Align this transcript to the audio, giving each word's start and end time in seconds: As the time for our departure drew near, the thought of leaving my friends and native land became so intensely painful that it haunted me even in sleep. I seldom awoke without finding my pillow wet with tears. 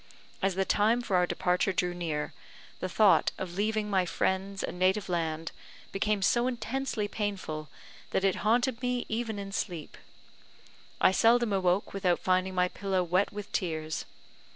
As 0.41 0.55
the 0.55 0.65
time 0.65 1.01
for 1.03 1.15
our 1.15 1.27
departure 1.27 1.71
drew 1.71 1.93
near, 1.93 2.33
the 2.79 2.89
thought 2.89 3.31
of 3.37 3.53
leaving 3.53 3.87
my 3.87 4.03
friends 4.07 4.63
and 4.63 4.79
native 4.79 5.09
land 5.09 5.51
became 5.91 6.23
so 6.23 6.47
intensely 6.47 7.07
painful 7.07 7.69
that 8.09 8.23
it 8.23 8.37
haunted 8.37 8.81
me 8.81 9.05
even 9.09 9.37
in 9.37 9.51
sleep. 9.51 9.95
I 10.99 11.11
seldom 11.11 11.53
awoke 11.53 11.93
without 11.93 12.19
finding 12.19 12.55
my 12.55 12.67
pillow 12.67 13.03
wet 13.03 13.31
with 13.31 13.51
tears. 13.51 14.05